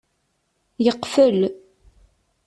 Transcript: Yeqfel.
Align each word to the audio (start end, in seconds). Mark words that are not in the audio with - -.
Yeqfel. 0.85 1.39